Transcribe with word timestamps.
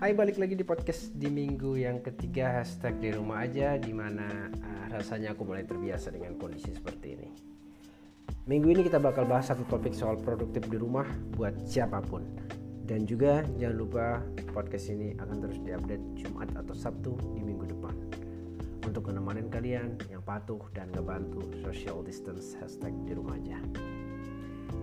Hai 0.00 0.16
balik 0.16 0.40
lagi 0.40 0.56
di 0.56 0.64
podcast 0.64 1.12
di 1.12 1.28
minggu 1.28 1.76
yang 1.76 2.00
ketiga 2.00 2.64
hashtag 2.64 3.04
di 3.04 3.12
rumah 3.12 3.44
aja 3.44 3.76
Di 3.76 3.92
mana 3.92 4.48
uh, 4.48 4.84
rasanya 4.88 5.36
aku 5.36 5.44
mulai 5.44 5.68
terbiasa 5.68 6.08
dengan 6.08 6.40
kondisi 6.40 6.72
seperti 6.72 7.20
ini. 7.20 7.28
Minggu 8.48 8.72
ini 8.72 8.80
kita 8.80 8.96
bakal 8.96 9.28
bahas 9.28 9.52
satu 9.52 9.60
topik 9.68 9.92
soal 9.92 10.16
produktif 10.16 10.64
di 10.72 10.80
rumah 10.80 11.04
buat 11.36 11.52
siapa 11.68 12.00
pun. 12.00 12.24
Dan 12.88 13.04
juga 13.04 13.44
jangan 13.60 13.76
lupa 13.76 14.24
podcast 14.56 14.88
ini 14.88 15.20
akan 15.20 15.36
terus 15.36 15.60
diupdate 15.68 16.04
Jumat 16.16 16.48
atau 16.56 16.72
Sabtu 16.72 17.20
di 17.36 17.44
minggu 17.44 17.68
depan. 17.68 17.92
Untuk 18.88 19.04
menemani 19.04 19.52
kalian 19.52 20.00
yang 20.08 20.24
patuh 20.24 20.64
dan 20.72 20.88
ngebantu 20.96 21.44
social 21.60 22.00
distance 22.00 22.56
hashtag 22.56 22.96
di 23.04 23.12
rumah 23.12 23.36
aja 23.36 23.60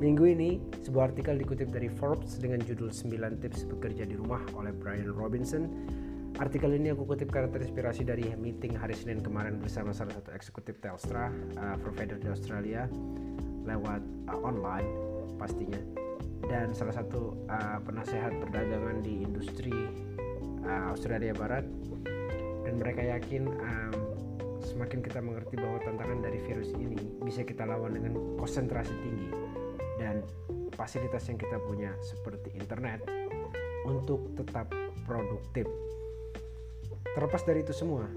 Minggu 0.00 0.32
ini, 0.32 0.56
sebuah 0.80 1.12
artikel 1.12 1.36
dikutip 1.36 1.68
dari 1.68 1.92
Forbes 1.92 2.40
dengan 2.40 2.64
judul 2.64 2.88
9 2.88 3.36
tips 3.44 3.68
bekerja 3.68 4.08
di 4.08 4.16
rumah 4.16 4.40
oleh 4.56 4.72
Brian 4.72 5.12
Robinson. 5.12 5.68
Artikel 6.40 6.72
ini 6.72 6.88
aku 6.88 7.04
kutip 7.04 7.28
karena 7.28 7.52
terinspirasi 7.52 8.08
dari 8.08 8.32
meeting 8.32 8.72
hari 8.72 8.96
Senin 8.96 9.20
kemarin 9.20 9.60
bersama 9.60 9.92
salah 9.92 10.16
satu 10.16 10.32
eksekutif 10.32 10.80
Telstra, 10.80 11.28
uh, 11.60 11.76
provider 11.84 12.16
di 12.16 12.32
Australia, 12.32 12.88
lewat 13.68 14.00
uh, 14.32 14.40
online 14.40 14.88
pastinya. 15.36 15.80
Dan 16.48 16.72
salah 16.72 16.96
satu 16.96 17.36
uh, 17.52 17.76
penasehat 17.84 18.40
perdagangan 18.40 19.04
di 19.04 19.20
industri 19.20 19.76
uh, 20.64 20.96
Australia 20.96 21.36
Barat. 21.36 21.68
Dan 22.64 22.80
mereka 22.80 23.04
yakin 23.04 23.52
um, 23.52 23.92
semakin 24.64 25.04
kita 25.04 25.20
mengerti 25.20 25.60
bahwa 25.60 25.76
tantangan 25.84 26.24
dari 26.24 26.40
virus 26.48 26.72
ini 26.76 27.20
bisa 27.20 27.44
kita 27.44 27.68
lawan 27.68 28.00
dengan 28.00 28.16
konsentrasi 28.40 28.96
tinggi 29.04 29.28
dan 30.00 30.24
fasilitas 30.72 31.28
yang 31.28 31.36
kita 31.36 31.60
punya 31.60 31.92
seperti 32.00 32.56
internet 32.56 33.04
untuk 33.84 34.32
tetap 34.32 34.72
produktif. 35.04 35.68
Terlepas 37.12 37.44
dari 37.44 37.60
itu 37.60 37.76
semua, 37.76 38.08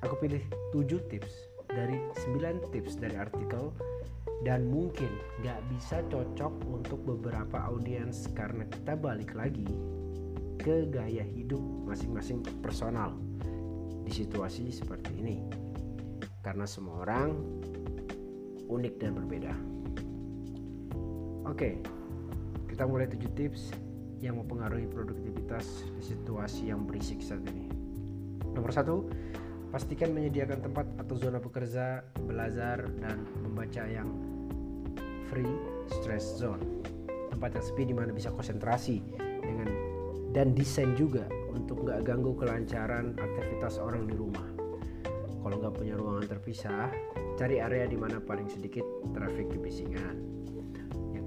aku 0.00 0.16
pilih 0.24 0.40
7 0.72 1.12
tips 1.12 1.52
dari 1.68 2.00
9 2.32 2.72
tips 2.72 2.96
dari 2.96 3.20
artikel 3.20 3.68
dan 4.42 4.66
mungkin 4.66 5.12
gak 5.44 5.60
bisa 5.70 6.00
cocok 6.08 6.52
untuk 6.66 6.98
beberapa 7.04 7.62
audiens 7.68 8.26
karena 8.32 8.66
kita 8.66 8.96
balik 8.96 9.36
lagi 9.36 9.68
ke 10.58 10.86
gaya 10.90 11.26
hidup 11.26 11.60
masing-masing 11.86 12.42
personal 12.62 13.14
di 14.02 14.12
situasi 14.14 14.70
seperti 14.70 15.10
ini. 15.18 15.36
Karena 16.42 16.66
semua 16.66 17.06
orang 17.06 17.30
unik 18.66 18.94
dan 18.98 19.14
berbeda. 19.14 19.71
Oke, 21.52 21.76
kita 22.64 22.88
mulai 22.88 23.04
7 23.04 23.28
tips 23.36 23.76
yang 24.24 24.40
mempengaruhi 24.40 24.88
produktivitas 24.88 25.84
di 25.84 26.00
situasi 26.00 26.72
yang 26.72 26.88
berisik 26.88 27.20
saat 27.20 27.44
ini. 27.44 27.68
Nomor 28.56 28.72
satu, 28.72 29.04
pastikan 29.68 30.16
menyediakan 30.16 30.64
tempat 30.64 30.88
atau 30.96 31.12
zona 31.12 31.44
bekerja, 31.44 32.08
belajar, 32.24 32.88
dan 33.04 33.28
membaca 33.44 33.84
yang 33.84 34.08
free 35.28 35.52
stress 35.92 36.40
zone. 36.40 36.64
Tempat 37.28 37.60
yang 37.60 37.64
sepi 37.68 37.84
di 37.84 37.92
mana 38.00 38.16
bisa 38.16 38.32
konsentrasi 38.32 39.04
dengan 39.20 39.68
dan 40.32 40.56
desain 40.56 40.96
juga 40.96 41.28
untuk 41.52 41.84
nggak 41.84 42.00
ganggu 42.00 42.32
kelancaran 42.32 43.12
aktivitas 43.20 43.76
orang 43.76 44.08
di 44.08 44.16
rumah. 44.16 44.48
Kalau 45.44 45.60
nggak 45.60 45.76
punya 45.76 46.00
ruangan 46.00 46.32
terpisah, 46.32 46.88
cari 47.36 47.60
area 47.60 47.84
di 47.84 48.00
mana 48.00 48.24
paling 48.24 48.48
sedikit 48.48 48.88
traffic 49.12 49.52
kebisingan 49.52 50.41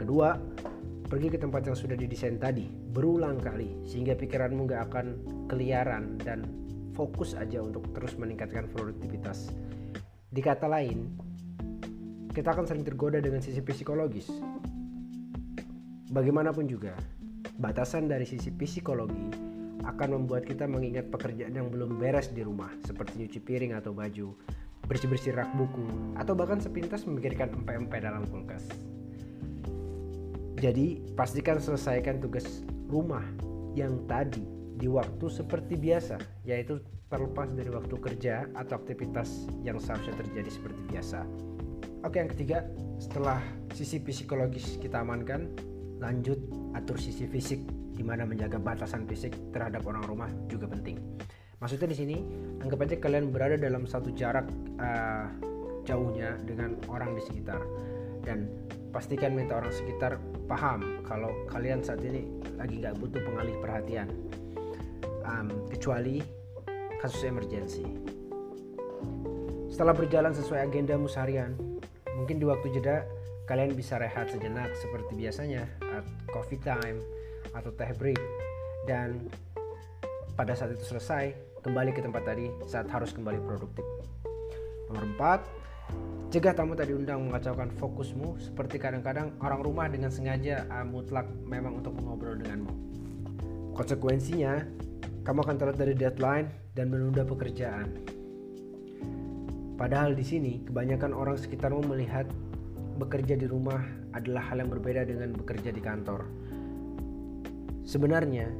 kedua, 0.06 0.38
pergi 1.10 1.34
ke 1.34 1.42
tempat 1.42 1.66
yang 1.66 1.74
sudah 1.74 1.98
didesain 1.98 2.38
tadi 2.38 2.70
berulang 2.70 3.42
kali 3.42 3.74
sehingga 3.90 4.14
pikiranmu 4.14 4.70
gak 4.70 4.94
akan 4.94 5.06
keliaran 5.50 6.22
dan 6.22 6.46
fokus 6.94 7.34
aja 7.34 7.58
untuk 7.66 7.90
terus 7.98 8.14
meningkatkan 8.22 8.70
produktivitas. 8.70 9.50
Di 10.30 10.46
kata 10.46 10.70
lain, 10.70 11.10
kita 12.38 12.54
akan 12.54 12.70
sering 12.70 12.86
tergoda 12.86 13.18
dengan 13.18 13.42
sisi 13.42 13.66
psikologis. 13.66 14.30
Bagaimanapun 16.14 16.70
juga, 16.70 16.94
batasan 17.58 18.06
dari 18.06 18.30
sisi 18.30 18.54
psikologi 18.54 19.42
akan 19.90 20.22
membuat 20.22 20.46
kita 20.46 20.70
mengingat 20.70 21.10
pekerjaan 21.10 21.58
yang 21.58 21.74
belum 21.74 21.98
beres 21.98 22.30
di 22.30 22.46
rumah 22.46 22.70
seperti 22.86 23.26
nyuci 23.26 23.40
piring 23.42 23.74
atau 23.74 23.90
baju, 23.90 24.38
bersih-bersih 24.86 25.34
rak 25.34 25.50
buku, 25.58 26.14
atau 26.16 26.38
bahkan 26.38 26.62
sepintas 26.62 27.04
memikirkan 27.10 27.52
empe-empe 27.52 27.98
dalam 28.00 28.24
kulkas. 28.30 28.95
Jadi 30.56 31.04
pastikan 31.20 31.60
selesaikan 31.60 32.24
tugas 32.24 32.64
rumah 32.88 33.24
yang 33.76 34.08
tadi 34.08 34.44
di 34.76 34.88
waktu 34.88 35.28
seperti 35.28 35.76
biasa, 35.76 36.20
yaitu 36.48 36.80
terlepas 37.12 37.52
dari 37.52 37.72
waktu 37.72 37.96
kerja 37.96 38.48
atau 38.56 38.80
aktivitas 38.80 39.48
yang 39.64 39.80
seharusnya 39.80 40.16
terjadi 40.20 40.50
seperti 40.52 40.82
biasa. 40.92 41.24
Oke, 42.08 42.22
yang 42.22 42.32
ketiga, 42.32 42.64
setelah 43.02 43.42
sisi 43.74 44.00
psikologis 44.00 44.78
kita 44.80 45.02
amankan, 45.04 45.52
lanjut 46.00 46.38
atur 46.76 47.00
sisi 47.00 47.26
fisik 47.26 47.64
di 47.96 48.04
mana 48.04 48.28
menjaga 48.28 48.60
batasan 48.60 49.08
fisik 49.08 49.34
terhadap 49.56 49.84
orang 49.88 50.04
rumah 50.06 50.30
juga 50.52 50.68
penting. 50.68 51.00
Maksudnya 51.64 51.88
di 51.88 51.98
sini, 51.98 52.18
anggap 52.62 52.84
aja 52.84 52.96
kalian 53.00 53.32
berada 53.32 53.56
dalam 53.56 53.88
satu 53.88 54.12
jarak 54.12 54.46
uh, 54.78 55.32
jauhnya 55.88 56.36
dengan 56.44 56.76
orang 56.92 57.16
di 57.16 57.22
sekitar 57.24 57.64
dan 58.28 58.52
pastikan 58.96 59.36
minta 59.36 59.60
orang 59.60 59.76
sekitar 59.76 60.16
paham 60.48 61.04
kalau 61.04 61.28
kalian 61.52 61.84
saat 61.84 62.00
ini 62.08 62.24
lagi 62.56 62.80
nggak 62.80 62.96
butuh 62.96 63.20
pengalih 63.28 63.60
perhatian. 63.60 64.08
Um, 65.28 65.68
kecuali 65.68 66.24
kasus 67.04 67.28
emergensi. 67.28 67.84
Setelah 69.68 69.92
berjalan 69.92 70.32
sesuai 70.32 70.72
agenda 70.72 70.96
seharian 71.12 71.60
mungkin 72.16 72.40
di 72.40 72.48
waktu 72.48 72.72
jeda 72.72 73.04
kalian 73.52 73.76
bisa 73.76 74.00
rehat 74.00 74.32
sejenak 74.32 74.72
seperti 74.80 75.12
biasanya 75.20 75.68
at 75.92 76.08
coffee 76.32 76.62
time 76.64 77.04
atau 77.52 77.76
teh 77.76 77.92
break. 78.00 78.22
Dan 78.88 79.28
pada 80.40 80.56
saat 80.56 80.72
itu 80.72 80.88
selesai 80.88 81.36
kembali 81.68 81.92
ke 81.92 82.00
tempat 82.00 82.24
tadi 82.24 82.48
saat 82.64 82.88
harus 82.88 83.12
kembali 83.12 83.44
produktif. 83.44 83.84
Nomor 84.88 85.04
4 85.44 85.65
Cegah 86.36 86.52
tamu 86.52 86.76
tadi 86.76 86.92
undang 86.92 87.32
mengacaukan 87.32 87.72
fokusmu 87.80 88.36
seperti 88.44 88.76
kadang-kadang 88.76 89.40
orang 89.40 89.64
rumah 89.64 89.88
dengan 89.88 90.12
sengaja 90.12 90.68
uh, 90.68 90.84
mutlak 90.84 91.24
memang 91.48 91.80
untuk 91.80 91.96
mengobrol 91.96 92.36
denganmu. 92.36 92.76
Konsekuensinya, 93.72 94.60
kamu 95.24 95.40
akan 95.48 95.56
telat 95.56 95.80
dari 95.80 95.96
deadline 95.96 96.52
dan 96.76 96.92
menunda 96.92 97.24
pekerjaan. 97.24 97.88
Padahal 99.80 100.12
di 100.12 100.28
sini 100.28 100.60
kebanyakan 100.68 101.16
orang 101.16 101.40
sekitarmu 101.40 101.88
melihat 101.88 102.28
bekerja 103.00 103.40
di 103.40 103.48
rumah 103.48 103.88
adalah 104.12 104.44
hal 104.52 104.60
yang 104.60 104.68
berbeda 104.76 105.08
dengan 105.08 105.32
bekerja 105.40 105.72
di 105.72 105.80
kantor. 105.80 106.28
Sebenarnya 107.88 108.52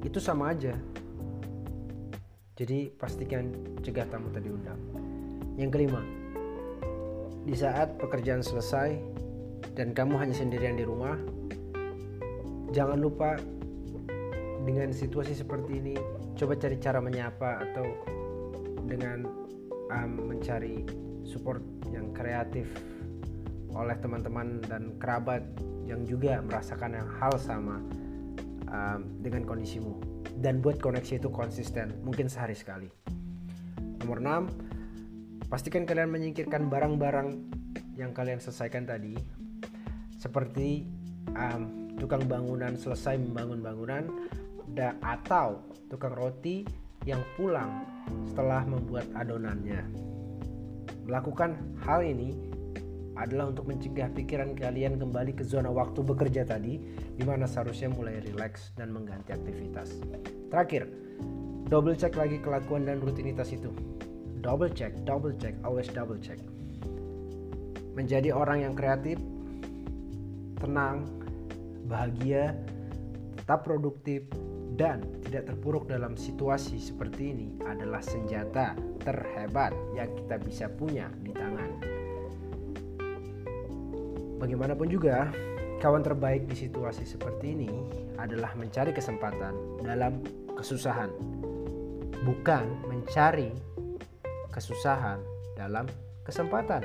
itu 0.00 0.16
sama 0.16 0.56
aja. 0.56 0.72
Jadi 2.56 2.88
pastikan 2.88 3.52
cegah 3.84 4.08
tamu 4.08 4.32
tadi 4.32 4.48
undang. 4.48 4.80
Yang 5.60 5.76
kelima, 5.76 6.00
di 7.48 7.56
saat 7.56 7.96
pekerjaan 7.96 8.44
selesai 8.44 9.00
dan 9.72 9.96
kamu 9.96 10.20
hanya 10.20 10.36
sendirian 10.36 10.76
di 10.76 10.84
rumah, 10.84 11.16
jangan 12.76 13.00
lupa 13.00 13.40
dengan 14.68 14.92
situasi 14.92 15.32
seperti 15.32 15.80
ini 15.80 15.96
coba 16.36 16.60
cari 16.60 16.76
cara 16.76 17.00
menyapa 17.00 17.64
atau 17.64 17.88
dengan 18.84 19.24
um, 19.88 20.28
mencari 20.28 20.84
support 21.24 21.64
yang 21.88 22.12
kreatif 22.12 22.68
oleh 23.72 23.96
teman-teman 23.96 24.60
dan 24.68 24.92
kerabat 25.00 25.40
yang 25.88 26.04
juga 26.04 26.44
merasakan 26.44 27.00
yang 27.00 27.08
hal 27.16 27.32
sama 27.40 27.80
um, 28.68 29.08
dengan 29.24 29.48
kondisimu. 29.48 29.96
Dan 30.36 30.60
buat 30.60 30.84
koneksi 30.84 31.16
itu 31.16 31.32
konsisten 31.32 31.96
mungkin 32.04 32.28
sehari 32.28 32.52
sekali. 32.52 32.92
Nomor 34.04 34.20
6 34.20 34.77
Pastikan 35.48 35.88
kalian 35.88 36.12
menyingkirkan 36.12 36.68
barang-barang 36.68 37.28
yang 37.96 38.12
kalian 38.12 38.36
selesaikan 38.36 38.84
tadi, 38.84 39.16
seperti 40.20 40.84
um, 41.32 41.96
tukang 41.96 42.20
bangunan 42.28 42.76
selesai 42.76 43.16
membangun 43.16 43.64
bangunan, 43.64 44.04
da, 44.76 44.92
atau 45.00 45.64
tukang 45.88 46.12
roti 46.12 46.68
yang 47.08 47.24
pulang 47.40 47.80
setelah 48.28 48.60
membuat 48.68 49.08
adonannya. 49.16 49.88
Melakukan 51.08 51.56
hal 51.80 52.04
ini 52.04 52.36
adalah 53.16 53.48
untuk 53.48 53.72
mencegah 53.72 54.12
pikiran 54.12 54.52
kalian 54.52 55.00
kembali 55.00 55.32
ke 55.32 55.48
zona 55.48 55.72
waktu 55.72 56.04
bekerja 56.04 56.44
tadi, 56.44 56.76
di 57.16 57.24
mana 57.24 57.48
seharusnya 57.48 57.88
mulai 57.88 58.20
rileks 58.20 58.76
dan 58.76 58.92
mengganti 58.92 59.32
aktivitas. 59.32 59.96
Terakhir, 60.52 60.92
double 61.72 61.96
check 61.96 62.12
lagi 62.20 62.36
kelakuan 62.36 62.84
dan 62.84 63.00
rutinitas 63.00 63.48
itu 63.48 63.72
double 64.40 64.70
check, 64.70 64.94
double 65.04 65.34
check, 65.36 65.54
always 65.66 65.88
double 65.90 66.18
check. 66.18 66.38
Menjadi 67.98 68.30
orang 68.30 68.62
yang 68.62 68.74
kreatif, 68.78 69.18
tenang, 70.62 71.06
bahagia, 71.90 72.54
tetap 73.34 73.66
produktif, 73.66 74.22
dan 74.78 75.02
tidak 75.26 75.50
terpuruk 75.50 75.90
dalam 75.90 76.14
situasi 76.14 76.78
seperti 76.78 77.34
ini 77.34 77.48
adalah 77.66 77.98
senjata 77.98 78.78
terhebat 79.02 79.74
yang 79.98 80.06
kita 80.14 80.38
bisa 80.38 80.70
punya 80.70 81.10
di 81.18 81.34
tangan. 81.34 81.70
Bagaimanapun 84.38 84.86
juga, 84.86 85.34
kawan 85.82 86.06
terbaik 86.06 86.46
di 86.46 86.54
situasi 86.54 87.02
seperti 87.02 87.58
ini 87.58 87.70
adalah 88.22 88.54
mencari 88.54 88.94
kesempatan 88.94 89.82
dalam 89.82 90.22
kesusahan, 90.54 91.10
bukan 92.22 92.70
mencari 92.86 93.50
kesusahan 94.58 95.22
dalam 95.54 95.86
kesempatan. 96.26 96.82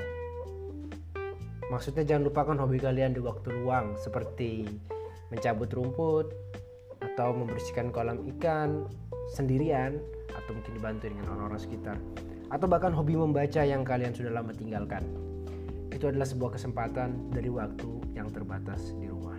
Maksudnya 1.74 2.06
jangan 2.06 2.30
lupakan 2.30 2.56
hobi 2.62 2.78
kalian 2.78 3.18
di 3.18 3.20
waktu 3.20 3.50
luang 3.50 3.98
seperti 3.98 4.62
mencabut 5.34 5.66
rumput, 5.74 6.30
atau 7.14 7.30
membersihkan 7.34 7.94
kolam 7.94 8.22
ikan 8.36 8.90
sendirian 9.36 10.02
atau 10.34 10.50
mungkin 10.50 10.72
dibantu 10.74 11.04
dengan 11.10 11.26
orang-orang 11.30 11.62
sekitar. 11.62 11.96
Atau 12.50 12.66
bahkan 12.66 12.90
hobi 12.90 13.14
membaca 13.14 13.62
yang 13.62 13.86
kalian 13.86 14.14
sudah 14.14 14.34
lama 14.34 14.50
tinggalkan. 14.50 15.02
Itu 15.94 16.10
adalah 16.10 16.26
sebuah 16.26 16.58
kesempatan 16.58 17.30
dari 17.30 17.48
waktu 17.50 18.18
yang 18.18 18.28
terbatas 18.34 18.94
di 18.98 19.06
rumah. 19.06 19.38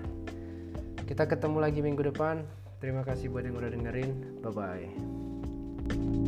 Kita 1.04 1.28
ketemu 1.28 1.58
lagi 1.62 1.80
minggu 1.84 2.02
depan. 2.16 2.48
Terima 2.80 3.04
kasih 3.04 3.30
buat 3.30 3.46
yang 3.46 3.60
udah 3.60 3.72
dengerin. 3.72 4.42
Bye 4.42 4.52
bye 4.52 6.25